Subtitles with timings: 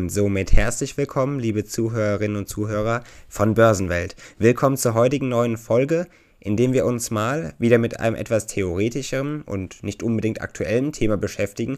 [0.00, 4.16] Und somit herzlich willkommen, liebe Zuhörerinnen und Zuhörer von Börsenwelt.
[4.38, 6.06] Willkommen zur heutigen neuen Folge,
[6.38, 11.18] in dem wir uns mal wieder mit einem etwas theoretischeren und nicht unbedingt aktuellen Thema
[11.18, 11.76] beschäftigen,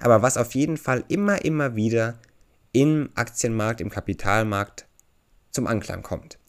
[0.00, 2.18] aber was auf jeden Fall immer, immer wieder
[2.72, 4.86] im Aktienmarkt, im Kapitalmarkt
[5.52, 6.40] zum Anklang kommt.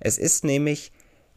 [0.00, 0.92] Es ist nämlich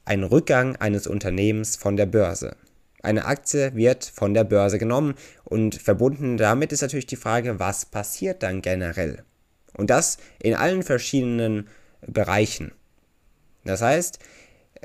[0.06, 2.56] ein Rückgang eines Unternehmens von der Börse.
[3.02, 7.86] Eine Aktie wird von der Börse genommen und verbunden damit ist natürlich die Frage, was
[7.86, 9.26] passiert dann generell?
[9.78, 11.68] Und das in allen verschiedenen
[12.06, 12.72] Bereichen.
[13.66, 14.20] Das heißt,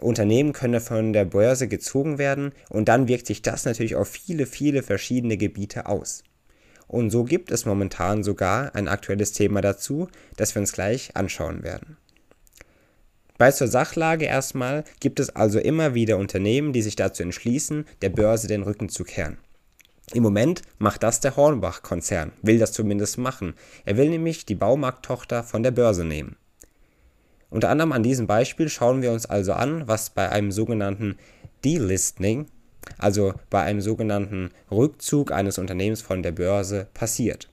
[0.01, 4.47] Unternehmen können von der Börse gezogen werden und dann wirkt sich das natürlich auf viele,
[4.47, 6.23] viele verschiedene Gebiete aus.
[6.87, 11.63] Und so gibt es momentan sogar ein aktuelles Thema dazu, das wir uns gleich anschauen
[11.63, 11.99] werden.
[13.37, 18.09] Bei zur Sachlage erstmal gibt es also immer wieder Unternehmen, die sich dazu entschließen, der
[18.09, 19.39] Börse den Rücken zu kehren.
[20.15, 23.55] Im Moment macht das der Hornbach-Konzern, will das zumindest machen.
[23.85, 26.37] Er will nämlich die Baumarkttochter von der Börse nehmen.
[27.51, 31.17] Unter anderem an diesem Beispiel schauen wir uns also an, was bei einem sogenannten
[31.65, 32.47] Delisting,
[32.97, 37.51] also bei einem sogenannten Rückzug eines Unternehmens von der Börse, passiert.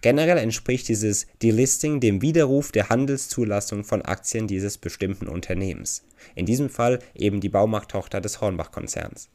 [0.00, 6.70] Generell entspricht dieses Delisting dem Widerruf der Handelszulassung von Aktien dieses bestimmten Unternehmens, in diesem
[6.70, 9.28] Fall eben die Baumarkttochter des Hornbach-Konzerns.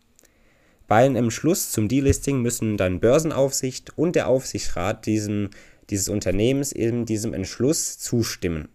[0.93, 5.49] Bei einem Entschluss zum Delisting müssen dann Börsenaufsicht und der Aufsichtsrat diesem,
[5.89, 8.69] dieses Unternehmens eben diesem Entschluss zustimmen.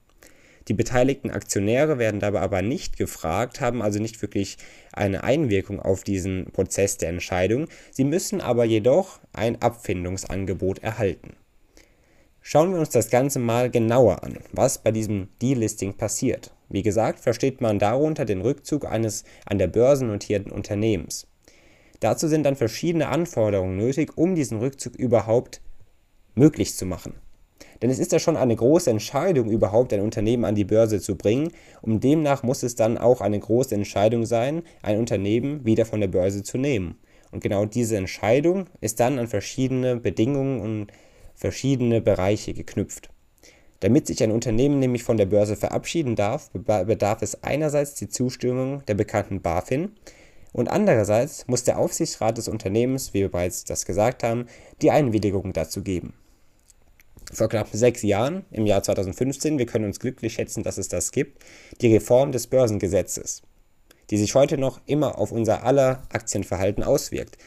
[0.66, 4.58] Die beteiligten Aktionäre werden dabei aber nicht gefragt, haben also nicht wirklich
[4.92, 7.68] eine Einwirkung auf diesen Prozess der Entscheidung.
[7.92, 11.36] Sie müssen aber jedoch ein Abfindungsangebot erhalten.
[12.42, 16.52] Schauen wir uns das Ganze mal genauer an, was bei diesem Delisting passiert.
[16.68, 21.28] Wie gesagt, versteht man darunter den Rückzug eines an der Börse notierten Unternehmens.
[22.00, 25.60] Dazu sind dann verschiedene Anforderungen nötig, um diesen Rückzug überhaupt
[26.34, 27.14] möglich zu machen.
[27.82, 31.16] Denn es ist ja schon eine große Entscheidung, überhaupt ein Unternehmen an die Börse zu
[31.16, 31.50] bringen,
[31.80, 36.08] und demnach muss es dann auch eine große Entscheidung sein, ein Unternehmen wieder von der
[36.08, 36.98] Börse zu nehmen.
[37.30, 40.86] Und genau diese Entscheidung ist dann an verschiedene Bedingungen und
[41.34, 43.10] verschiedene Bereiche geknüpft.
[43.80, 48.84] Damit sich ein Unternehmen nämlich von der Börse verabschieden darf, bedarf es einerseits die Zustimmung
[48.86, 49.92] der bekannten BaFin
[50.58, 54.46] und andererseits muss der Aufsichtsrat des Unternehmens, wie wir bereits das gesagt haben,
[54.82, 56.14] die Einwilligung dazu geben.
[57.32, 61.12] Vor knapp sechs Jahren, im Jahr 2015, wir können uns glücklich schätzen, dass es das
[61.12, 61.44] gibt,
[61.80, 63.42] die Reform des Börsengesetzes,
[64.10, 67.38] die sich heute noch immer auf unser aller Aktienverhalten auswirkt.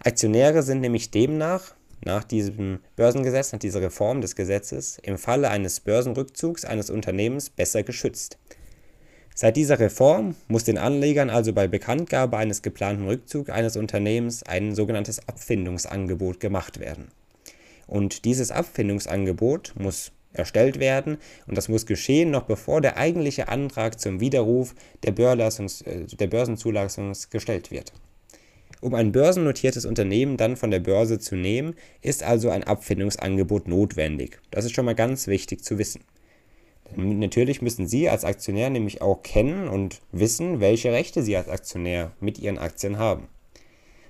[0.00, 5.78] Aktionäre sind nämlich demnach nach diesem Börsengesetz, nach dieser Reform des Gesetzes im Falle eines
[5.78, 8.38] Börsenrückzugs eines Unternehmens besser geschützt.
[9.38, 14.74] Seit dieser Reform muss den Anlegern also bei Bekanntgabe eines geplanten Rückzugs eines Unternehmens ein
[14.74, 17.08] sogenanntes Abfindungsangebot gemacht werden.
[17.86, 24.00] Und dieses Abfindungsangebot muss erstellt werden und das muss geschehen, noch bevor der eigentliche Antrag
[24.00, 27.92] zum Widerruf der, äh, der Börsenzulassung gestellt wird.
[28.80, 34.38] Um ein börsennotiertes Unternehmen dann von der Börse zu nehmen, ist also ein Abfindungsangebot notwendig.
[34.50, 36.00] Das ist schon mal ganz wichtig zu wissen.
[36.94, 42.12] Natürlich müssen Sie als Aktionär nämlich auch kennen und wissen, welche Rechte Sie als Aktionär
[42.20, 43.28] mit Ihren Aktien haben.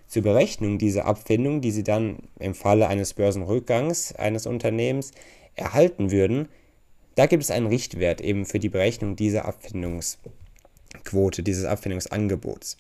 [0.07, 5.13] Zur Berechnung dieser Abfindung, die Sie dann im Falle eines Börsenrückgangs eines Unternehmens
[5.55, 6.49] erhalten würden,
[7.17, 12.77] da gibt es einen Richtwert eben für die Berechnung dieser Abfindungsquote, dieses Abfindungsangebots.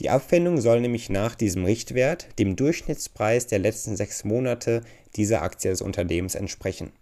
[0.00, 4.82] Die Abfindung soll nämlich nach diesem Richtwert dem Durchschnittspreis der letzten sechs Monate
[5.16, 6.92] dieser Aktie des Unternehmens entsprechen.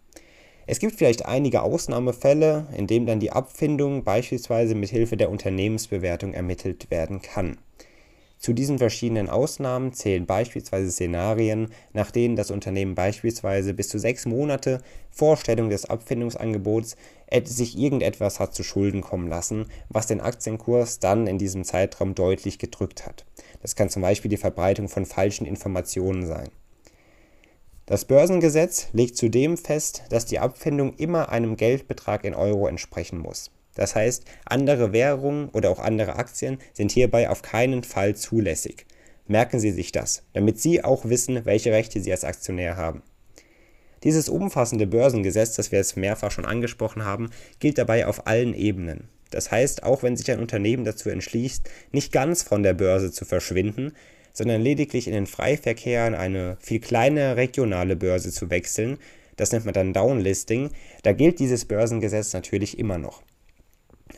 [0.70, 6.34] Es gibt vielleicht einige Ausnahmefälle, in denen dann die Abfindung beispielsweise mit Hilfe der Unternehmensbewertung
[6.34, 7.56] ermittelt werden kann.
[8.36, 14.26] Zu diesen verschiedenen Ausnahmen zählen beispielsweise Szenarien, nach denen das Unternehmen beispielsweise bis zu sechs
[14.26, 16.98] Monate vor Stellung des Abfindungsangebots
[17.44, 22.59] sich irgendetwas hat zu Schulden kommen lassen, was den Aktienkurs dann in diesem Zeitraum deutlich
[22.59, 23.24] gedrückt hat.
[23.62, 26.50] Das kann zum Beispiel die Verbreitung von falschen Informationen sein.
[27.88, 33.50] Das Börsengesetz legt zudem fest, dass die Abfindung immer einem Geldbetrag in Euro entsprechen muss.
[33.76, 38.84] Das heißt, andere Währungen oder auch andere Aktien sind hierbei auf keinen Fall zulässig.
[39.26, 43.02] Merken Sie sich das, damit Sie auch wissen, welche Rechte Sie als Aktionär haben.
[44.04, 49.08] Dieses umfassende Börsengesetz, das wir jetzt mehrfach schon angesprochen haben, gilt dabei auf allen Ebenen.
[49.30, 53.24] Das heißt, auch wenn sich ein Unternehmen dazu entschließt, nicht ganz von der Börse zu
[53.24, 53.94] verschwinden,
[54.33, 58.98] sondern lediglich in den Freiverkehr an eine viel kleinere regionale Börse zu wechseln,
[59.36, 60.71] das nennt man dann Downlisting,
[61.03, 63.22] da gilt dieses Börsengesetz natürlich immer noch.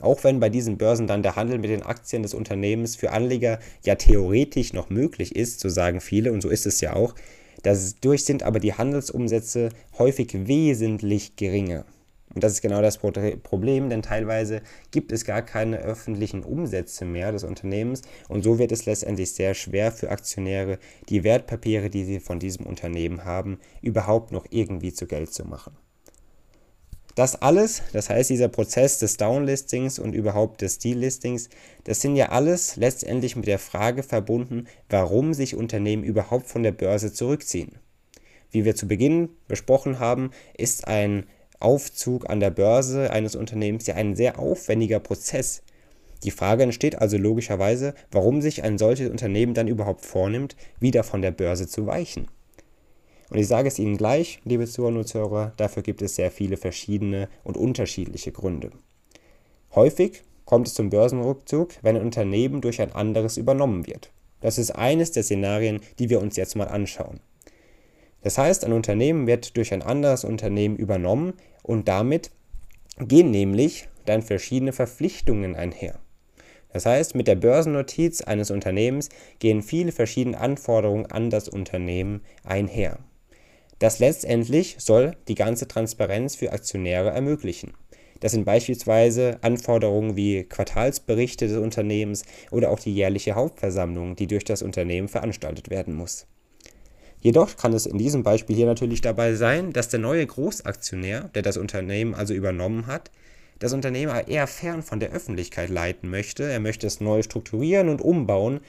[0.01, 3.59] Auch wenn bei diesen Börsen dann der Handel mit den Aktien des Unternehmens für Anleger
[3.85, 7.15] ja theoretisch noch möglich ist, so sagen viele, und so ist es ja auch,
[7.63, 11.85] dadurch sind aber die Handelsumsätze häufig wesentlich geringer.
[12.32, 14.62] Und das ist genau das Problem, denn teilweise
[14.93, 19.55] gibt es gar keine öffentlichen Umsätze mehr des Unternehmens und so wird es letztendlich sehr
[19.55, 20.79] schwer für Aktionäre,
[21.09, 25.77] die Wertpapiere, die sie von diesem Unternehmen haben, überhaupt noch irgendwie zu Geld zu machen.
[27.17, 31.49] Das alles, das heißt dieser Prozess des Downlistings und überhaupt des Delistings,
[31.85, 36.73] das sind ja alles letztendlich mit der Frage verbunden, warum sich Unternehmen überhaupt von der
[36.73, 37.81] Börse zurückziehen.
[38.53, 41.27] Wie wir zu Beginn besprochen haben, ist ein
[41.61, 45.62] Aufzug an der Börse eines Unternehmens ja ein sehr aufwendiger Prozess.
[46.25, 51.23] Die Frage entsteht also logischerweise, warum sich ein solches Unternehmen dann überhaupt vornimmt, wieder von
[51.23, 52.27] der Börse zu weichen.
[53.31, 56.57] Und ich sage es Ihnen gleich, liebe Zuhörer und Zuhörer, dafür gibt es sehr viele
[56.57, 58.71] verschiedene und unterschiedliche Gründe.
[59.75, 64.11] Häufig kommt es zum Börsenrückzug, wenn ein Unternehmen durch ein anderes übernommen wird.
[64.41, 67.21] Das ist eines der Szenarien, die wir uns jetzt mal anschauen.
[68.22, 72.31] Das heißt, ein Unternehmen wird durch ein anderes Unternehmen übernommen und damit
[72.99, 75.99] gehen nämlich dann verschiedene Verpflichtungen einher.
[76.72, 79.08] Das heißt, mit der Börsennotiz eines Unternehmens
[79.38, 82.99] gehen viele verschiedene Anforderungen an das Unternehmen einher.
[83.78, 87.72] Das letztendlich soll die ganze Transparenz für Aktionäre ermöglichen.
[88.20, 94.44] Das sind beispielsweise Anforderungen wie Quartalsberichte des Unternehmens oder auch die jährliche Hauptversammlung, die durch
[94.44, 96.26] das Unternehmen veranstaltet werden muss.
[97.20, 101.43] Jedoch kann es in diesem Beispiel hier natürlich dabei sein, dass der neue Großaktionär, der
[101.43, 103.11] das Unternehmen also übernommen hat,
[103.58, 106.44] das Unternehmen eher fern von der Öffentlichkeit leiten möchte.
[106.44, 108.61] Er möchte es neu strukturieren und umbauen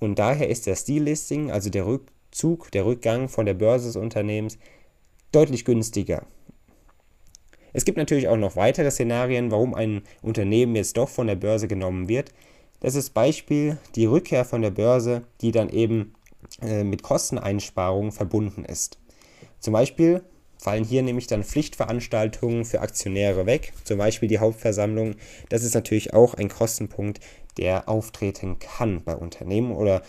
[0.00, 4.58] und daher ist das Delisting, also der Rückzug, der Rückgang von der Börse des Unternehmens,
[5.30, 6.26] deutlich günstiger.
[7.72, 11.68] Es gibt natürlich auch noch weitere Szenarien, warum ein Unternehmen jetzt doch von der Börse
[11.68, 12.32] genommen wird.
[12.80, 16.14] Das ist Beispiel die Rückkehr von der Börse, die dann eben
[16.60, 18.98] äh, mit Kosteneinsparungen verbunden ist.
[19.60, 20.22] Zum Beispiel
[20.58, 25.16] fallen hier nämlich dann Pflichtveranstaltungen für Aktionäre weg, zum Beispiel die Hauptversammlung.
[25.48, 27.20] Das ist natürlich auch ein Kostenpunkt,
[27.56, 30.02] der auftreten kann bei Unternehmen oder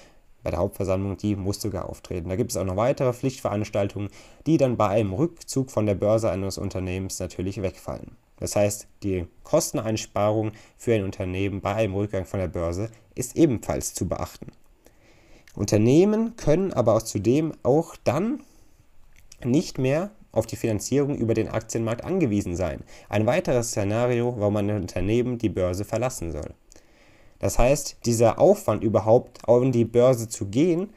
[0.43, 2.29] bei der Hauptversammlung, die muss sogar auftreten.
[2.29, 4.09] Da gibt es auch noch weitere Pflichtveranstaltungen,
[4.45, 8.17] die dann bei einem Rückzug von der Börse eines Unternehmens natürlich wegfallen.
[8.37, 13.93] Das heißt, die Kosteneinsparung für ein Unternehmen bei einem Rückgang von der Börse ist ebenfalls
[13.93, 14.51] zu beachten.
[15.55, 18.41] Unternehmen können aber auch zudem auch dann
[19.43, 22.83] nicht mehr auf die Finanzierung über den Aktienmarkt angewiesen sein.
[23.07, 26.53] Ein weiteres Szenario, warum ein Unternehmen die Börse verlassen soll.
[27.39, 30.89] Das heißt, dieser Aufwand überhaupt auf die Börse zu gehen,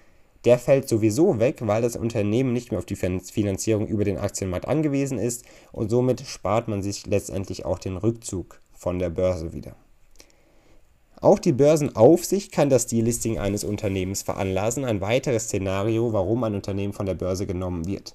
[0.44, 4.68] der fällt sowieso weg, weil das Unternehmen nicht mehr auf die Finanzierung über den Aktienmarkt
[4.68, 9.74] angewiesen ist und somit spart man sich letztendlich auch den Rückzug von der Börse wieder.
[11.20, 16.92] Auch die Börsenaufsicht kann das Delisting eines Unternehmens veranlassen, ein weiteres Szenario, warum ein Unternehmen
[16.92, 18.14] von der Börse genommen wird.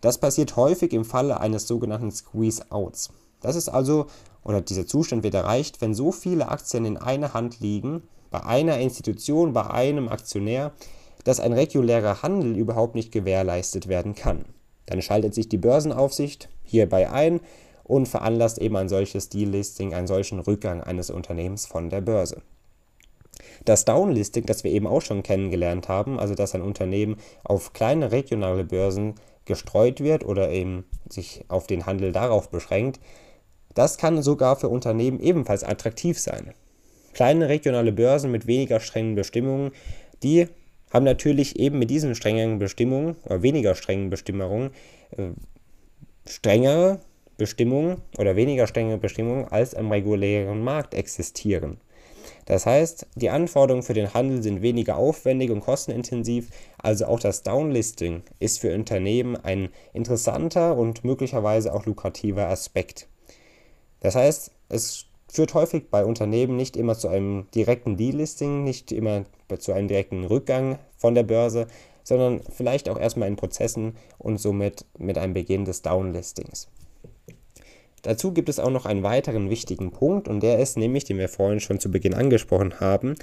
[0.00, 3.10] Das passiert häufig im Falle eines sogenannten Squeeze-Outs.
[3.40, 4.06] Das ist also,
[4.42, 8.78] oder dieser Zustand wird erreicht, wenn so viele Aktien in einer Hand liegen, bei einer
[8.78, 10.72] Institution, bei einem Aktionär,
[11.24, 14.44] dass ein regulärer Handel überhaupt nicht gewährleistet werden kann.
[14.86, 17.40] Dann schaltet sich die Börsenaufsicht hierbei ein
[17.90, 22.40] und veranlasst eben ein solches Delisting, einen solchen Rückgang eines Unternehmens von der Börse.
[23.64, 28.12] Das Downlisting, das wir eben auch schon kennengelernt haben, also dass ein Unternehmen auf kleine
[28.12, 33.00] regionale Börsen gestreut wird oder eben sich auf den Handel darauf beschränkt,
[33.74, 36.54] das kann sogar für Unternehmen ebenfalls attraktiv sein.
[37.12, 39.72] Kleine regionale Börsen mit weniger strengen Bestimmungen,
[40.22, 40.46] die
[40.92, 44.70] haben natürlich eben mit diesen strengen Bestimmungen oder weniger strengen Bestimmungen
[45.16, 45.30] äh,
[46.26, 47.00] strengere
[47.40, 51.80] Bestimmungen oder weniger strenge Bestimmungen als am regulären Markt existieren.
[52.44, 57.42] Das heißt, die Anforderungen für den Handel sind weniger aufwendig und kostenintensiv, also auch das
[57.42, 63.08] Downlisting ist für Unternehmen ein interessanter und möglicherweise auch lukrativer Aspekt.
[64.00, 69.24] Das heißt, es führt häufig bei Unternehmen nicht immer zu einem direkten Delisting, nicht immer
[69.58, 71.68] zu einem direkten Rückgang von der Börse,
[72.02, 76.68] sondern vielleicht auch erstmal in Prozessen und somit mit einem Beginn des Downlistings.
[78.02, 81.28] Dazu gibt es auch noch einen weiteren wichtigen Punkt und der ist nämlich, den wir
[81.28, 83.14] vorhin schon zu Beginn angesprochen haben,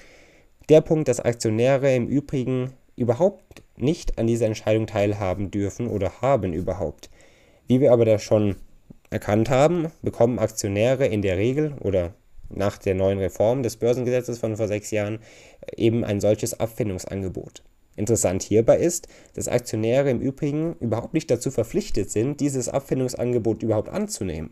[0.70, 6.54] der Punkt, dass Aktionäre im Übrigen überhaupt nicht an dieser Entscheidung teilhaben dürfen oder haben
[6.54, 7.10] überhaupt.
[7.68, 8.56] Wie wir aber da schon
[9.10, 12.14] erkannt haben, bekommen Aktionäre in der Regel oder
[12.50, 15.20] nach der neuen Reform des Börsengesetzes von vor sechs Jahren
[15.76, 17.64] eben ein solches Abfindungsangebot.
[17.96, 23.90] Interessant hierbei ist, dass Aktionäre im Übrigen überhaupt nicht dazu verpflichtet sind, dieses Abfindungsangebot überhaupt
[23.90, 24.52] anzunehmen.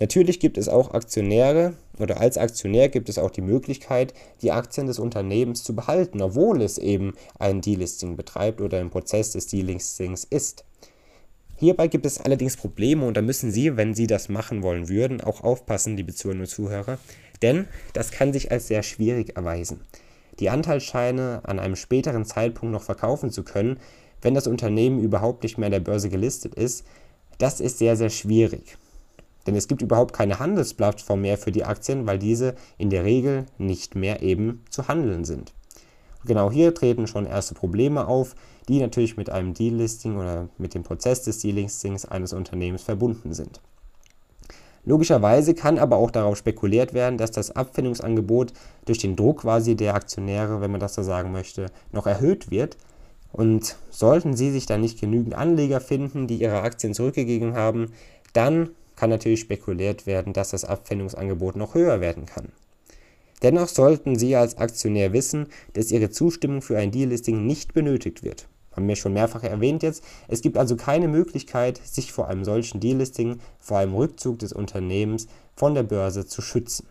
[0.00, 4.86] Natürlich gibt es auch Aktionäre oder als Aktionär gibt es auch die Möglichkeit, die Aktien
[4.86, 10.24] des Unternehmens zu behalten, obwohl es eben ein Delisting betreibt oder im Prozess des Delistings
[10.24, 10.64] ist.
[11.56, 15.20] Hierbei gibt es allerdings Probleme und da müssen Sie, wenn Sie das machen wollen würden,
[15.20, 16.98] auch aufpassen, liebe Zuhörer und Zuhörer,
[17.42, 19.80] denn das kann sich als sehr schwierig erweisen.
[20.38, 23.80] Die Anteilsscheine an einem späteren Zeitpunkt noch verkaufen zu können,
[24.22, 26.84] wenn das Unternehmen überhaupt nicht mehr an der Börse gelistet ist,
[27.38, 28.78] das ist sehr, sehr schwierig.
[29.48, 33.46] Denn es gibt überhaupt keine Handelsplattform mehr für die Aktien, weil diese in der Regel
[33.56, 35.54] nicht mehr eben zu handeln sind.
[36.26, 38.34] genau hier treten schon erste Probleme auf,
[38.68, 43.62] die natürlich mit einem Delisting oder mit dem Prozess des Delistings eines Unternehmens verbunden sind.
[44.84, 48.52] Logischerweise kann aber auch darauf spekuliert werden, dass das Abfindungsangebot
[48.84, 52.76] durch den Druck quasi der Aktionäre, wenn man das so sagen möchte, noch erhöht wird.
[53.32, 57.92] Und sollten sie sich dann nicht genügend Anleger finden, die ihre Aktien zurückgegeben haben,
[58.34, 62.52] dann kann natürlich spekuliert werden, dass das Abfindungsangebot noch höher werden kann.
[63.42, 68.48] Dennoch sollten Sie als Aktionär wissen, dass Ihre Zustimmung für ein Delisting nicht benötigt wird
[68.78, 70.04] haben wir schon mehrfach erwähnt jetzt.
[70.28, 75.26] Es gibt also keine Möglichkeit, sich vor einem solchen Delisting, vor einem Rückzug des Unternehmens
[75.56, 76.86] von der Börse zu schützen.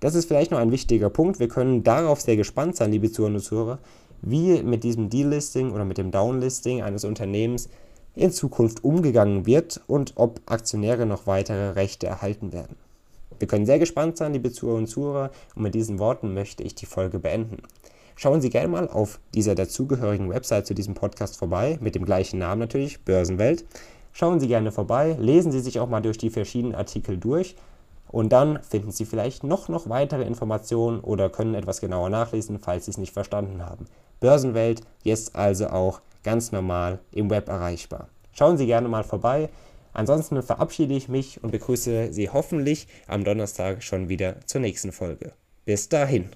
[0.00, 1.40] Das ist vielleicht noch ein wichtiger Punkt.
[1.40, 3.78] Wir können darauf sehr gespannt sein, liebe Zuhörer und Zuhörer,
[4.20, 7.70] wie mit diesem Delisting oder mit dem Downlisting eines Unternehmens
[8.18, 12.76] in Zukunft umgegangen wird und ob Aktionäre noch weitere Rechte erhalten werden.
[13.38, 16.74] Wir können sehr gespannt sein, liebe Zuhörer und Zuhörer, und mit diesen Worten möchte ich
[16.74, 17.62] die Folge beenden.
[18.16, 22.40] Schauen Sie gerne mal auf dieser dazugehörigen Website zu diesem Podcast vorbei, mit dem gleichen
[22.40, 23.64] Namen natürlich, Börsenwelt.
[24.12, 27.54] Schauen Sie gerne vorbei, lesen Sie sich auch mal durch die verschiedenen Artikel durch
[28.08, 32.86] und dann finden Sie vielleicht noch, noch weitere Informationen oder können etwas genauer nachlesen, falls
[32.86, 33.84] Sie es nicht verstanden haben.
[34.18, 38.08] Börsenwelt jetzt also auch ganz normal im Web erreichbar.
[38.32, 39.48] Schauen Sie gerne mal vorbei.
[39.92, 45.32] Ansonsten verabschiede ich mich und begrüße Sie hoffentlich am Donnerstag schon wieder zur nächsten Folge.
[45.64, 46.30] Bis dahin.